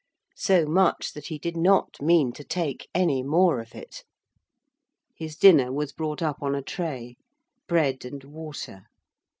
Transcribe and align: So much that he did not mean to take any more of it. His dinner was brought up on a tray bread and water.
So 0.37 0.65
much 0.65 1.13
that 1.13 1.27
he 1.27 1.37
did 1.37 1.55
not 1.55 2.01
mean 2.01 2.31
to 2.31 2.43
take 2.43 2.89
any 2.95 3.21
more 3.21 3.59
of 3.59 3.75
it. 3.75 4.03
His 5.15 5.35
dinner 5.35 5.71
was 5.71 5.93
brought 5.93 6.23
up 6.23 6.41
on 6.41 6.55
a 6.55 6.63
tray 6.63 7.17
bread 7.67 8.03
and 8.03 8.23
water. 8.23 8.87